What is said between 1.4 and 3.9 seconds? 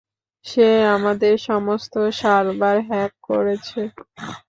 সমস্ত server hack করেছে।